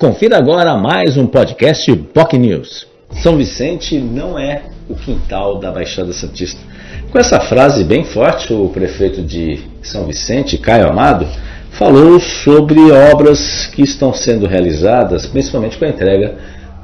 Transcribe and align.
Confira 0.00 0.38
agora 0.38 0.78
mais 0.78 1.18
um 1.18 1.26
podcast 1.26 1.94
POC 1.94 2.38
News. 2.38 2.86
São 3.22 3.36
Vicente 3.36 3.98
não 3.98 4.38
é 4.38 4.62
o 4.88 4.94
quintal 4.94 5.58
da 5.58 5.70
Baixada 5.70 6.10
Santista. 6.14 6.58
Com 7.12 7.18
essa 7.18 7.38
frase 7.38 7.84
bem 7.84 8.02
forte, 8.02 8.50
o 8.50 8.70
prefeito 8.70 9.20
de 9.20 9.60
São 9.82 10.06
Vicente, 10.06 10.56
Caio 10.56 10.88
Amado, 10.88 11.28
falou 11.72 12.18
sobre 12.18 12.80
obras 13.12 13.66
que 13.66 13.82
estão 13.82 14.10
sendo 14.14 14.46
realizadas, 14.46 15.26
principalmente 15.26 15.76
com 15.76 15.84
a 15.84 15.90
entrega 15.90 16.34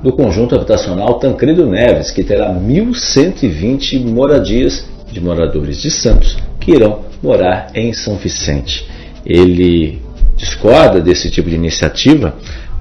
do 0.03 0.13
conjunto 0.13 0.55
habitacional 0.55 1.15
Tancredo 1.15 1.67
Neves, 1.67 2.11
que 2.11 2.23
terá 2.23 2.51
1.120 2.51 4.05
moradias 4.05 4.87
de 5.11 5.23
moradores 5.23 5.81
de 5.81 5.91
Santos 5.91 6.37
que 6.61 6.73
irão 6.73 7.01
morar 7.23 7.69
em 7.75 7.95
São 7.95 8.17
Vicente. 8.17 8.87
Ele 9.25 10.03
discorda 10.37 11.01
desse 11.01 11.31
tipo 11.31 11.49
de 11.49 11.55
iniciativa 11.55 12.35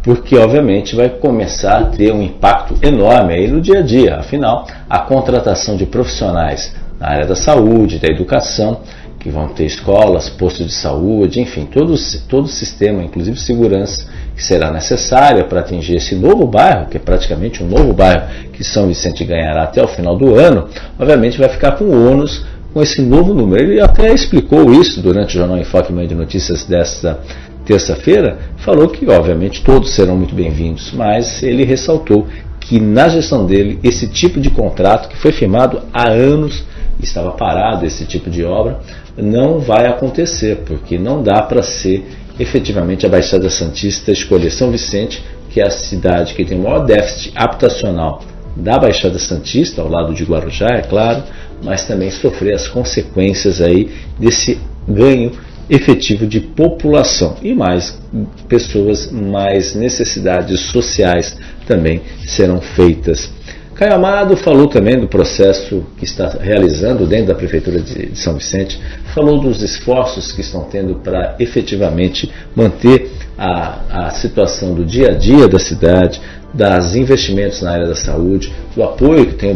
porque 0.05 0.37
obviamente 0.37 0.95
vai 0.95 1.09
começar 1.09 1.79
a 1.79 1.85
ter 1.85 2.13
um 2.13 2.21
impacto 2.21 2.75
enorme 2.79 3.33
aí 3.33 3.47
no 3.47 3.59
dia 3.59 3.79
a 3.79 3.81
dia. 3.81 4.17
Afinal, 4.17 4.67
a 4.87 4.99
contratação 4.99 5.75
de 5.75 5.87
profissionais 5.87 6.75
na 6.99 7.07
área 7.07 7.25
da 7.25 7.35
saúde, 7.35 7.97
da 7.97 8.07
educação, 8.07 8.81
que 9.19 9.31
vão 9.31 9.47
ter 9.47 9.65
escolas, 9.65 10.29
postos 10.29 10.67
de 10.67 10.73
saúde, 10.73 11.41
enfim, 11.41 11.65
todo, 11.65 11.95
todo 12.29 12.45
o 12.45 12.47
sistema, 12.47 13.03
inclusive 13.03 13.35
segurança, 13.39 14.07
que 14.35 14.43
será 14.43 14.69
necessária 14.71 15.43
para 15.43 15.61
atingir 15.61 15.95
esse 15.95 16.13
novo 16.13 16.45
bairro, 16.45 16.85
que 16.85 16.97
é 16.97 16.99
praticamente 16.99 17.63
um 17.63 17.67
novo 17.67 17.91
bairro 17.91 18.27
que 18.53 18.63
São 18.63 18.87
Vicente 18.87 19.25
ganhará 19.25 19.63
até 19.63 19.83
o 19.83 19.87
final 19.87 20.15
do 20.15 20.35
ano, 20.35 20.69
obviamente 20.99 21.39
vai 21.39 21.49
ficar 21.49 21.71
com 21.71 21.85
ônus 21.85 22.45
com 22.75 22.83
esse 22.83 23.01
novo 23.01 23.33
número. 23.33 23.63
Ele 23.63 23.79
até 23.79 24.13
explicou 24.13 24.71
isso 24.73 25.01
durante 25.01 25.29
o 25.29 25.39
Jornal 25.39 25.57
Enfoque 25.57 25.91
Manhã 25.91 26.09
de 26.09 26.15
Notícias 26.15 26.65
desta 26.65 27.19
terça-feira, 27.65 28.37
falou 28.57 28.87
que, 28.87 29.07
obviamente, 29.09 29.63
todos 29.63 29.93
serão 29.95 30.15
muito 30.15 30.35
bem-vindos, 30.35 30.93
mas 30.93 31.41
ele 31.41 31.65
ressaltou 31.65 32.27
que 32.59 32.79
na 32.79 33.09
gestão 33.09 33.45
dele, 33.45 33.79
esse 33.83 34.07
tipo 34.07 34.39
de 34.39 34.49
contrato 34.49 35.09
que 35.09 35.17
foi 35.17 35.31
firmado 35.31 35.81
há 35.93 36.09
anos, 36.09 36.63
estava 37.01 37.31
parado 37.31 37.85
esse 37.85 38.05
tipo 38.05 38.29
de 38.29 38.43
obra, 38.43 38.79
não 39.17 39.59
vai 39.59 39.87
acontecer, 39.87 40.63
porque 40.65 40.97
não 40.97 41.21
dá 41.21 41.41
para 41.41 41.61
ser 41.61 42.05
efetivamente 42.39 43.05
a 43.05 43.09
Baixada 43.09 43.49
Santista 43.49 44.11
escolher 44.11 44.51
São 44.51 44.71
Vicente, 44.71 45.23
que 45.49 45.61
é 45.61 45.67
a 45.67 45.71
cidade 45.71 46.33
que 46.33 46.43
tem 46.43 46.57
o 46.57 46.63
maior 46.63 46.85
déficit 46.85 47.31
habitacional 47.35 48.21
da 48.55 48.77
Baixada 48.77 49.19
Santista, 49.19 49.81
ao 49.81 49.89
lado 49.89 50.13
de 50.13 50.23
Guarujá, 50.23 50.67
é 50.71 50.81
claro, 50.81 51.23
mas 51.63 51.85
também 51.85 52.09
sofrer 52.09 52.53
as 52.53 52.67
consequências 52.67 53.61
aí 53.61 53.89
desse 54.19 54.59
ganho 54.87 55.31
efetivo 55.69 56.27
de 56.27 56.39
população 56.39 57.37
e 57.41 57.53
mais 57.53 57.99
pessoas, 58.47 59.11
mais 59.11 59.75
necessidades 59.75 60.59
sociais 60.59 61.37
também 61.67 62.01
serão 62.25 62.61
feitas. 62.61 63.31
Caio 63.75 63.95
Amado 63.95 64.37
falou 64.37 64.67
também 64.67 64.97
do 64.97 65.07
processo 65.07 65.85
que 65.97 66.05
está 66.05 66.29
realizando 66.39 67.05
dentro 67.05 67.27
da 67.27 67.35
Prefeitura 67.35 67.81
de 67.81 68.17
São 68.17 68.35
Vicente, 68.35 68.79
falou 69.13 69.41
dos 69.41 69.61
esforços 69.61 70.31
que 70.31 70.39
estão 70.39 70.61
tendo 70.63 70.95
para 70.95 71.35
efetivamente 71.39 72.31
manter 72.55 73.11
a, 73.37 74.07
a 74.07 74.09
situação 74.11 74.73
do 74.73 74.85
dia 74.85 75.09
a 75.09 75.13
dia 75.13 75.47
da 75.47 75.59
cidade, 75.59 76.21
das 76.53 76.95
investimentos 76.95 77.61
na 77.61 77.71
área 77.71 77.87
da 77.87 77.95
saúde, 77.95 78.53
do 78.75 78.83
apoio 78.83 79.25
que 79.25 79.33
tem 79.33 79.51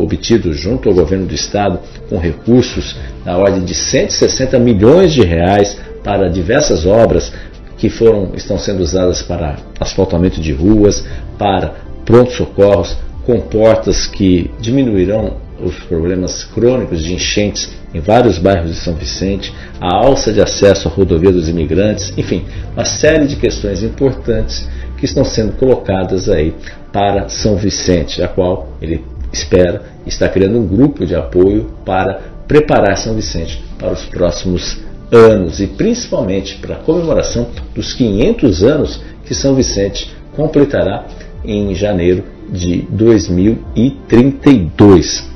obtido 0.00 0.52
junto 0.52 0.88
ao 0.88 0.94
governo 0.94 1.26
do 1.26 1.34
estado 1.34 1.80
com 2.08 2.18
recursos 2.18 2.96
na 3.24 3.36
ordem 3.36 3.64
de 3.64 3.74
160 3.74 4.58
milhões 4.58 5.12
de 5.12 5.22
reais 5.22 5.76
para 6.04 6.28
diversas 6.28 6.86
obras 6.86 7.32
que 7.76 7.88
foram 7.88 8.30
estão 8.34 8.56
sendo 8.58 8.80
usadas 8.80 9.22
para 9.22 9.56
asfaltamento 9.80 10.40
de 10.40 10.52
ruas, 10.52 11.04
para 11.36 11.74
prontos 12.04 12.36
socorros, 12.36 12.96
com 13.26 13.40
portas 13.40 14.06
que 14.06 14.50
diminuirão 14.60 15.36
os 15.62 15.76
problemas 15.80 16.44
crônicos 16.44 17.02
de 17.02 17.14
enchentes 17.14 17.70
em 17.94 18.00
vários 18.00 18.38
bairros 18.38 18.70
de 18.70 18.76
São 18.76 18.94
Vicente, 18.94 19.54
a 19.80 19.94
alça 19.94 20.32
de 20.32 20.40
acesso 20.40 20.88
à 20.88 20.90
rodovia 20.90 21.30
dos 21.30 21.48
imigrantes, 21.48 22.12
enfim, 22.16 22.44
uma 22.74 22.84
série 22.84 23.26
de 23.26 23.36
questões 23.36 23.82
importantes 23.82 24.68
que 24.96 25.04
estão 25.04 25.24
sendo 25.24 25.52
colocadas 25.52 26.28
aí 26.28 26.54
para 26.92 27.28
São 27.28 27.56
Vicente, 27.56 28.22
a 28.22 28.28
qual 28.28 28.68
ele 28.80 29.04
espera 29.32 29.82
está 30.06 30.28
criando 30.28 30.58
um 30.58 30.66
grupo 30.66 31.06
de 31.06 31.14
apoio 31.14 31.70
para 31.84 32.20
preparar 32.46 32.98
São 32.98 33.14
Vicente 33.14 33.62
para 33.78 33.92
os 33.92 34.04
próximos 34.04 34.78
anos 35.10 35.60
e 35.60 35.66
principalmente 35.66 36.56
para 36.56 36.76
a 36.76 36.78
comemoração 36.78 37.48
dos 37.74 37.92
500 37.92 38.62
anos 38.62 39.02
que 39.24 39.34
São 39.34 39.54
Vicente 39.54 40.10
completará 40.34 41.04
em 41.44 41.74
janeiro 41.74 42.24
de 42.50 42.86
2032. 42.90 45.30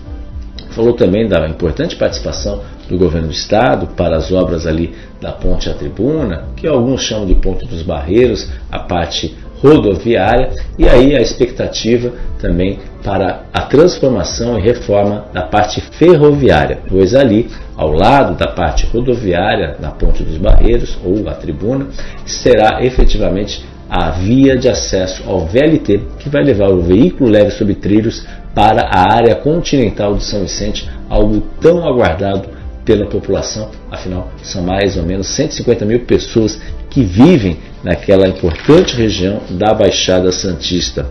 Falou 0.77 0.93
também 0.93 1.27
da 1.27 1.49
importante 1.49 1.97
participação 1.97 2.61
do 2.87 2.99
governo 2.99 3.29
do 3.29 3.33
estado 3.33 3.87
para 3.97 4.15
as 4.15 4.31
obras 4.31 4.67
ali 4.67 4.95
da 5.19 5.33
ponte 5.33 5.71
à 5.71 5.73
tribuna, 5.73 6.49
que 6.55 6.67
alguns 6.67 7.01
chamam 7.01 7.25
de 7.25 7.35
ponte 7.35 7.65
dos 7.65 7.81
barreiros, 7.81 8.47
a 8.71 8.81
parte 8.81 9.35
rodoviária, 9.63 10.51
e 10.79 10.87
aí 10.87 11.17
a 11.17 11.23
expectativa 11.23 12.13
também 12.39 12.79
para 13.03 13.45
a 13.55 13.63
transformação 13.63 14.59
e 14.59 14.63
reforma 14.63 15.25
da 15.33 15.45
parte 15.45 15.81
ferroviária, 15.81 16.81
pois 16.87 17.15
ali, 17.15 17.49
ao 17.75 17.93
lado 17.93 18.37
da 18.37 18.49
parte 18.49 18.85
rodoviária, 18.85 19.77
na 19.81 19.93
Ponte 19.93 20.23
dos 20.23 20.37
Barreiros 20.37 20.99
ou 21.03 21.27
a 21.27 21.33
tribuna, 21.33 21.87
será 22.27 22.85
efetivamente 22.85 23.65
a 23.89 24.11
via 24.11 24.57
de 24.57 24.69
acesso 24.69 25.23
ao 25.27 25.47
VLT, 25.47 26.01
que 26.19 26.29
vai 26.29 26.43
levar 26.43 26.71
o 26.71 26.83
veículo 26.83 27.31
leve 27.31 27.51
sobre 27.51 27.75
trilhos 27.75 28.27
para 28.55 28.83
a 28.83 29.15
área 29.15 29.35
continental 29.35 30.15
de 30.15 30.25
São 30.25 30.41
Vicente, 30.43 30.89
algo 31.09 31.43
tão 31.61 31.87
aguardado 31.87 32.49
pela 32.85 33.07
população, 33.07 33.71
afinal, 33.91 34.31
são 34.43 34.63
mais 34.63 34.97
ou 34.97 35.03
menos 35.03 35.27
150 35.29 35.85
mil 35.85 36.01
pessoas 36.01 36.61
que 36.89 37.03
vivem 37.03 37.59
naquela 37.83 38.29
importante 38.29 38.97
região 38.97 39.41
da 39.51 39.75
Baixada 39.75 40.31
Santista. 40.31 41.07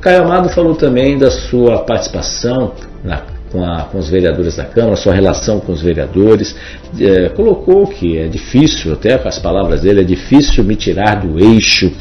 Caio 0.00 0.22
Amado 0.22 0.48
falou 0.50 0.74
também 0.74 1.18
da 1.18 1.30
sua 1.30 1.78
participação 1.78 2.72
na 3.02 3.22
com, 3.50 3.64
a, 3.64 3.82
com, 3.84 3.98
os 3.98 4.08
vereadores 4.08 4.56
da 4.56 4.64
Câmara, 4.64 4.96
sua 4.96 5.14
relação 5.14 5.60
com 5.60 5.72
os 5.72 5.82
vereadores, 5.82 6.54
é, 7.00 7.28
colocou 7.30 7.86
que 7.86 8.18
é 8.18 8.26
difícil, 8.26 8.92
até 8.92 9.16
com 9.18 9.28
as 9.28 9.38
palavras 9.38 9.82
dele, 9.82 10.00
é 10.00 10.04
difícil 10.04 10.64
me 10.64 10.76
tirar 10.76 11.16
do 11.16 11.38
eixo, 11.38 11.92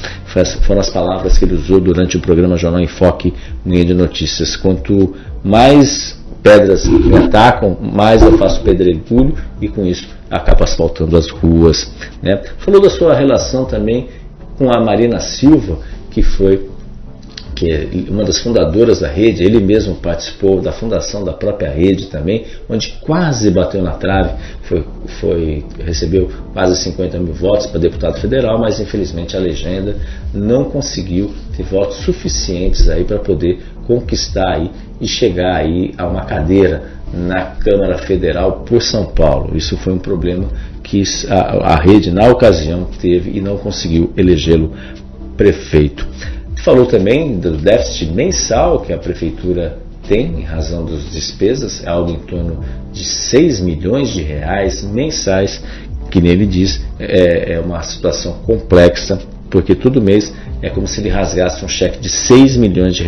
foram 0.61 0.81
as 0.81 0.89
palavras 0.89 1.37
que 1.37 1.45
ele 1.45 1.55
usou 1.55 1.79
durante 1.79 2.17
o 2.17 2.19
programa 2.19 2.57
Jornal 2.57 2.81
Enfoque 2.81 3.33
Linha 3.65 3.85
de 3.85 3.93
Notícias. 3.93 4.55
Quanto 4.55 5.15
mais 5.43 6.17
pedras 6.43 6.85
me 6.85 7.17
atacam, 7.17 7.77
mais 7.81 8.21
eu 8.21 8.37
faço 8.37 8.61
pedregulho 8.61 9.35
e 9.61 9.67
com 9.67 9.85
isso 9.85 10.07
acaba 10.29 10.65
asfaltando 10.65 11.17
as 11.17 11.29
ruas. 11.29 11.91
Né? 12.21 12.41
Falou 12.59 12.81
da 12.81 12.89
sua 12.89 13.15
relação 13.15 13.65
também 13.65 14.07
com 14.57 14.71
a 14.71 14.79
Marina 14.79 15.19
Silva, 15.19 15.79
que 16.11 16.21
foi 16.21 16.69
que 17.57 17.71
é 17.71 17.87
uma 18.07 18.23
das 18.23 18.37
fundadoras 18.37 18.99
da 18.99 19.07
rede, 19.07 19.43
ele 19.43 19.59
mesmo 19.59 19.95
participou 19.95 20.61
da 20.61 20.71
fundação 20.71 21.23
da 21.23 21.33
própria 21.33 21.71
rede 21.71 22.05
também, 22.05 22.45
onde 22.69 22.99
quase 23.01 23.49
bateu 23.49 23.81
na 23.81 23.93
trave, 23.93 24.35
foi, 24.61 24.85
foi 25.19 25.65
recebeu 25.83 26.29
quase 26.53 26.75
50 26.83 27.17
mil 27.17 27.33
votos 27.33 27.65
para 27.65 27.79
deputado 27.79 28.19
federal, 28.19 28.59
mas 28.59 28.79
infelizmente 28.79 29.35
a 29.35 29.39
legenda 29.39 29.95
não 30.31 30.65
conseguiu 30.65 31.33
ter 31.55 31.63
votos 31.63 31.97
suficientes 31.97 32.87
aí 32.89 33.03
para 33.03 33.17
poder 33.17 33.59
conquistar 33.87 34.53
aí 34.53 34.69
e 35.01 35.07
chegar 35.07 35.55
aí 35.55 35.93
a 35.97 36.07
uma 36.07 36.25
cadeira 36.25 36.83
na 37.11 37.55
Câmara 37.55 37.97
Federal 37.97 38.63
por 38.67 38.83
São 38.83 39.05
Paulo. 39.05 39.57
Isso 39.57 39.75
foi 39.77 39.93
um 39.93 39.99
problema 39.99 40.47
que 40.83 41.01
a, 41.27 41.73
a 41.73 41.75
rede 41.75 42.11
na 42.11 42.27
ocasião 42.27 42.87
teve 43.01 43.35
e 43.35 43.41
não 43.41 43.57
conseguiu 43.57 44.13
elegê-lo 44.15 44.73
prefeito. 45.35 46.05
Falou 46.67 46.85
também 46.85 47.39
do 47.39 47.51
déficit 47.51 48.11
mensal 48.11 48.81
que 48.81 48.91
a 48.91 48.97
prefeitura 48.97 49.77
tem 50.05 50.37
em 50.37 50.43
razão 50.43 50.83
das 50.83 51.09
despesas, 51.11 51.81
é 51.85 51.87
algo 51.87 52.11
em 52.11 52.19
torno 52.19 52.61
de 52.91 53.05
6 53.05 53.61
milhões 53.61 54.09
de 54.09 54.21
reais 54.21 54.83
mensais, 54.83 55.63
que 56.11 56.19
nele 56.19 56.45
diz 56.45 56.85
é, 56.99 57.53
é 57.53 57.59
uma 57.61 57.81
situação 57.83 58.33
complexa, 58.45 59.17
porque 59.49 59.73
todo 59.75 60.01
mês 60.01 60.33
é 60.61 60.69
como 60.69 60.85
se 60.85 60.99
ele 60.99 61.07
rasgasse 61.07 61.63
um 61.63 61.69
cheque 61.69 62.01
de 62.01 62.09
6 62.09 62.57
milhões 62.57 62.97
de, 62.97 63.03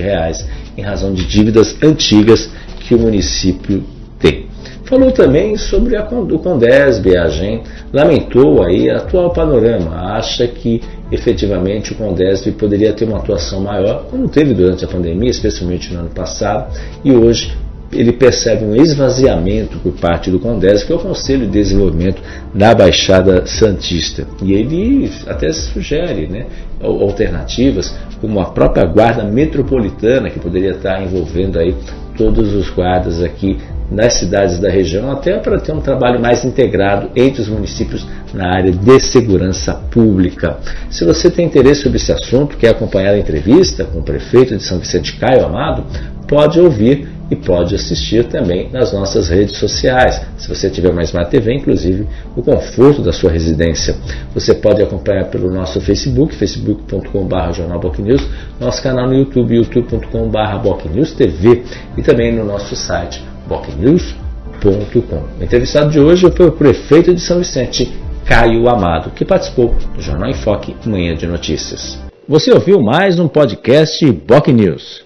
reais 0.00 0.48
em 0.74 0.80
razão 0.80 1.12
de 1.12 1.26
dívidas 1.26 1.76
antigas 1.82 2.48
que 2.80 2.94
o 2.94 2.98
município. 2.98 3.84
Falou 4.94 5.10
também 5.10 5.56
sobre 5.56 5.96
a, 5.96 6.04
o 6.04 6.38
Condesb, 6.38 7.16
a 7.16 7.26
GEM, 7.26 7.62
lamentou 7.92 8.62
aí 8.62 8.88
o 8.88 8.96
atual 8.96 9.32
panorama, 9.32 10.14
acha 10.14 10.46
que 10.46 10.80
efetivamente 11.10 11.92
o 11.92 11.96
Condesb 11.96 12.52
poderia 12.52 12.92
ter 12.92 13.04
uma 13.04 13.18
atuação 13.18 13.60
maior, 13.60 14.06
como 14.08 14.28
teve 14.28 14.54
durante 14.54 14.84
a 14.84 14.88
pandemia, 14.88 15.30
especialmente 15.30 15.92
no 15.92 15.98
ano 15.98 16.10
passado, 16.10 16.72
e 17.04 17.10
hoje 17.10 17.52
ele 17.92 18.12
percebe 18.12 18.64
um 18.64 18.76
esvaziamento 18.76 19.78
por 19.78 19.94
parte 19.94 20.30
do 20.30 20.38
CONDES, 20.38 20.84
que 20.84 20.92
é 20.92 20.94
o 20.94 21.00
Conselho 21.00 21.46
de 21.46 21.52
Desenvolvimento 21.52 22.22
da 22.54 22.72
Baixada 22.72 23.46
Santista. 23.46 24.24
E 24.44 24.52
ele 24.52 25.10
até 25.26 25.52
sugere 25.52 26.28
né, 26.28 26.46
alternativas, 26.80 27.92
como 28.20 28.38
a 28.38 28.46
própria 28.46 28.84
Guarda 28.84 29.24
Metropolitana, 29.24 30.30
que 30.30 30.38
poderia 30.38 30.70
estar 30.70 31.02
envolvendo 31.02 31.58
aí 31.58 31.74
todos 32.16 32.54
os 32.54 32.70
guardas 32.70 33.20
aqui 33.20 33.58
nas 33.94 34.14
cidades 34.14 34.58
da 34.58 34.68
região, 34.68 35.10
até 35.10 35.38
para 35.38 35.60
ter 35.60 35.72
um 35.72 35.80
trabalho 35.80 36.20
mais 36.20 36.44
integrado 36.44 37.10
entre 37.14 37.40
os 37.40 37.48
municípios 37.48 38.06
na 38.32 38.52
área 38.52 38.72
de 38.72 39.00
segurança 39.00 39.74
pública. 39.90 40.58
Se 40.90 41.04
você 41.04 41.30
tem 41.30 41.46
interesse 41.46 41.82
sobre 41.82 41.98
esse 41.98 42.12
assunto, 42.12 42.56
quer 42.56 42.70
acompanhar 42.70 43.12
a 43.12 43.18
entrevista 43.18 43.84
com 43.84 44.00
o 44.00 44.02
prefeito 44.02 44.56
de 44.56 44.62
São 44.62 44.78
Vicente 44.78 45.16
Caio 45.16 45.46
Amado, 45.46 45.84
pode 46.26 46.60
ouvir 46.60 47.08
e 47.30 47.36
pode 47.36 47.74
assistir 47.74 48.24
também 48.24 48.68
nas 48.70 48.92
nossas 48.92 49.28
redes 49.28 49.56
sociais. 49.56 50.20
Se 50.36 50.48
você 50.48 50.68
tiver 50.68 50.92
mais 50.92 51.12
uma 51.12 51.24
TV, 51.24 51.54
inclusive 51.54 52.06
o 52.36 52.42
conforto 52.42 53.00
da 53.02 53.12
sua 53.12 53.30
residência. 53.30 53.96
Você 54.34 54.54
pode 54.54 54.82
acompanhar 54.82 55.26
pelo 55.26 55.50
nosso 55.50 55.80
Facebook, 55.80 56.34
facebook.com.br 56.34 57.52
jornalbocnews, 57.52 58.26
nosso 58.60 58.82
canal 58.82 59.06
no 59.06 59.14
YouTube, 59.14 59.56
youtube.com.br 59.56 61.16
TV 61.16 61.62
e 61.96 62.02
também 62.02 62.34
no 62.34 62.44
nosso 62.44 62.76
site 62.76 63.33
bocnews.com. 63.46 65.40
O 65.40 65.42
entrevistado 65.42 65.90
de 65.90 66.00
hoje 66.00 66.30
foi 66.30 66.46
o 66.46 66.52
prefeito 66.52 67.14
de 67.14 67.20
São 67.20 67.38
Vicente, 67.38 67.92
Caio 68.24 68.68
Amado, 68.68 69.10
que 69.10 69.24
participou 69.24 69.74
do 69.94 70.00
Jornal 70.00 70.30
em 70.30 70.34
Foque 70.34 70.74
Manhã 70.86 71.14
de 71.14 71.26
Notícias. 71.26 71.98
Você 72.26 72.52
ouviu 72.52 72.80
mais 72.80 73.18
um 73.18 73.28
podcast 73.28 74.10
Boc 74.10 74.48
News. 74.48 75.04